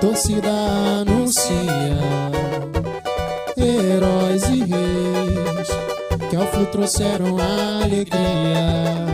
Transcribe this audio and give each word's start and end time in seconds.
torcida 0.00 0.50
anuncia 1.00 1.98
heróis 3.56 4.42
e 4.44 4.64
reis 4.64 5.68
que 6.28 6.36
ao 6.36 6.46
flu 6.46 6.66
trouxeram 6.66 7.36
alegria. 7.38 9.06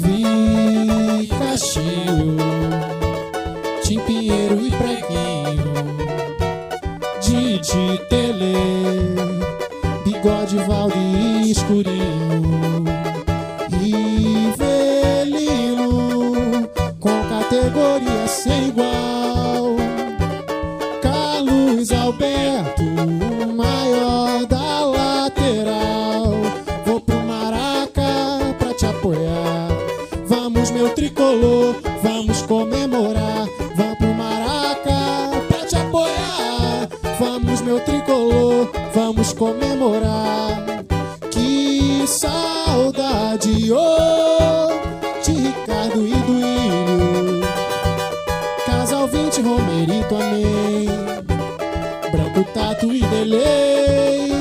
Vi 0.00 1.28
Castilho, 1.28 2.36
Tim 3.82 4.00
Pinheiro 4.00 4.60
e 4.60 4.70
Preguinho, 4.70 5.74
Didi 7.20 8.00
Tele, 8.08 8.54
Bigode 10.04 10.56
Valde 10.66 10.98
e 10.98 11.50
Escurinho. 11.50 12.54
Com 17.00 17.22
categoria 17.28 18.13
sem 18.28 18.68
igual. 18.68 19.76
Carlos 21.02 21.90
Alberto, 21.92 22.82
o 22.82 23.52
maior 23.54 24.46
da 24.46 24.84
lateral. 24.84 26.32
Vou 26.84 27.00
pro 27.00 27.16
Maraca 27.22 28.54
pra 28.58 28.74
te 28.74 28.86
apoiar. 28.86 29.68
Vamos, 30.26 30.70
meu 30.70 30.90
tricolor, 30.90 31.76
vamos 32.02 32.42
comemorar. 32.42 33.46
Vamos 33.76 33.98
pro 33.98 34.14
Maraca 34.14 35.46
pra 35.48 35.66
te 35.66 35.76
apoiar. 35.76 36.88
Vamos, 37.18 37.60
meu 37.60 37.80
tricolor, 37.80 38.70
vamos 38.94 39.32
comemorar. 39.32 40.64
Que 41.30 42.06
saudade, 42.06 42.53
Romerito, 49.54 50.16
amém. 50.16 50.88
Branco, 52.10 52.44
Tato 52.52 52.92
e 52.92 53.00
Delay. 53.06 54.32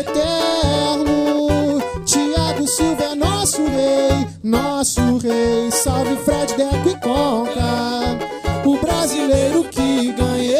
Eterno, 0.00 1.80
Tiago 2.04 2.66
Silva 2.66 3.04
é 3.04 3.14
nosso 3.14 3.62
rei, 3.62 4.26
nosso 4.42 5.00
rei. 5.18 5.70
Salve 5.70 6.16
Fred, 6.24 6.54
Deco 6.56 6.88
e 6.88 6.96
Conca. 6.96 8.18
O 8.64 8.76
brasileiro 8.78 9.62
que 9.62 10.12
ganhei. 10.12 10.58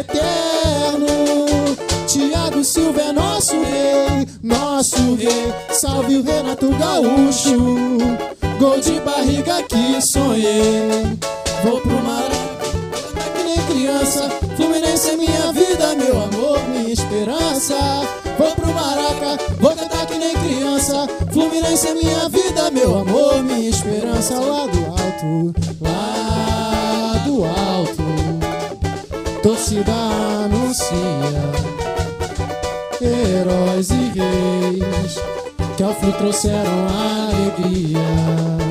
Eterno, 0.00 1.06
Tiago 2.06 2.64
Silva 2.64 3.02
é 3.02 3.12
nosso 3.12 3.52
rei, 3.52 4.26
nosso 4.42 5.14
rei. 5.14 5.52
Salve 5.72 6.16
o 6.16 6.22
Renato 6.22 6.70
Gaúcho. 6.70 7.98
Gol 8.58 8.80
de 8.80 8.98
barriga 9.00 9.62
que 9.64 10.00
sonhei. 10.00 10.89
Esperança. 17.60 17.76
Vou 18.38 18.54
pro 18.56 18.72
Maraca, 18.72 19.38
vou 19.60 19.76
cantar 19.76 20.06
que 20.06 20.16
nem 20.16 20.34
criança. 20.34 21.06
Fluminense 21.30 21.88
é 21.88 21.94
minha 21.94 22.28
vida, 22.28 22.70
meu 22.70 22.98
amor, 22.98 23.42
minha 23.42 23.68
esperança. 23.68 24.34
Lá 24.34 24.66
do 24.66 24.86
alto, 24.86 25.54
lá 25.80 27.22
do 27.26 27.44
alto, 27.44 28.02
torcida 29.42 29.92
anuncia 29.92 30.96
heróis 33.02 33.90
e 33.90 34.18
reis 34.18 35.16
que 35.76 35.82
ao 35.82 35.94
flu 35.94 36.12
trouxeram 36.12 36.86
alegria. 36.88 38.69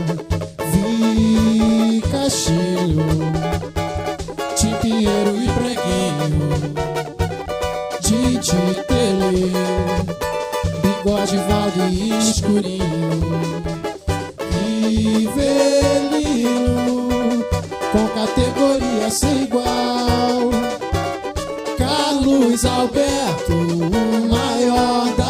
Didi 8.42 8.84
Tele, 8.88 9.52
Bigode 10.82 11.38
Valde 11.38 11.82
e 11.92 12.18
Escurinho, 12.18 13.20
Rivelino, 15.04 15.90
com 17.92 18.08
categoria 18.08 19.10
sem 19.10 19.44
igual. 19.44 20.50
Carlos 21.78 22.64
Alberto, 22.64 23.52
o 23.52 24.30
maior 24.30 25.14
da 25.18 25.29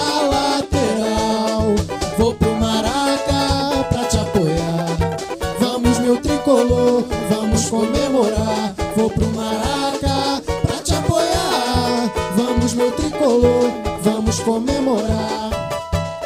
vamos 14.02 14.40
comemorar. 14.40 15.50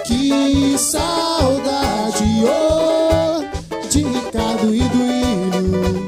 Que 0.05 0.77
saudade, 0.77 2.43
oh, 2.45 3.87
de 3.87 4.03
Ricardo 4.03 4.73
e 4.73 4.79
do 4.79 5.03
Ilho. 5.03 6.07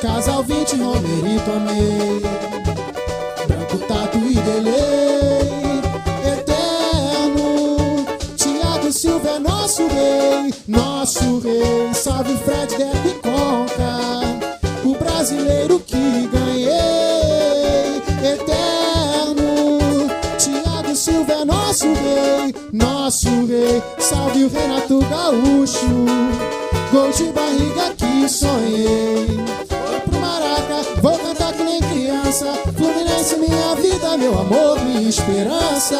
Casal 0.00 0.42
20, 0.42 0.76
Romerito, 0.76 1.50
amei. 1.50 2.20
Branco, 3.46 3.78
Tato 3.88 4.18
e 4.18 4.34
Delay. 4.34 5.80
Eterno, 6.38 8.06
Tiago 8.36 8.92
Silva 8.92 9.30
é 9.30 9.38
nosso 9.38 9.86
rei, 9.88 10.54
nosso 10.68 11.38
rei. 11.40 11.94
Salve 11.94 12.36
Fred, 12.38 12.76
Deco 12.76 13.08
e 13.08 13.14
Conca. 13.22 14.00
O 14.84 14.94
brasileiro 14.98 15.80
que 15.80 16.28
ganhei. 16.30 16.53
Nosso 21.74 21.92
rei, 21.92 22.54
nosso 22.72 23.46
rei. 23.46 23.82
Salve 23.98 24.44
o 24.44 24.48
Renato 24.48 25.00
Gaúcho. 25.10 25.88
Gol 26.92 27.10
de 27.10 27.24
barriga 27.32 27.92
que 27.96 28.28
sonhei. 28.28 29.26
Vou 29.68 30.00
pro 30.02 30.20
Maraca, 30.20 31.00
vou 31.02 31.18
cantar 31.18 31.52
que 31.52 31.64
nem 31.64 31.80
criança. 31.80 32.46
Fluminense, 32.76 33.36
minha 33.38 33.74
vida, 33.74 34.16
meu 34.16 34.38
amor, 34.38 34.80
minha 34.84 35.08
esperança. 35.08 35.98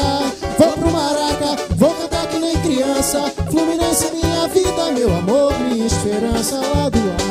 Vou 0.56 0.72
pro 0.74 0.92
Maraca, 0.92 1.56
vou 1.74 1.90
cantar 1.90 2.28
que 2.28 2.38
nem 2.38 2.56
criança. 2.58 3.22
Fluminense, 3.50 4.12
minha 4.12 4.46
vida, 4.46 4.92
meu 4.92 5.12
amor, 5.12 5.58
minha 5.58 5.86
esperança. 5.86 6.54
Lá 6.54 6.88
do 6.88 6.98
alto, 6.98 7.23